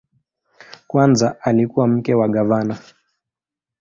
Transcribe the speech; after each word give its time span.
Kwanza 0.87 1.41
alikuwa 1.41 1.87
mke 1.87 2.13
wa 2.13 2.27
gavana. 2.27 2.77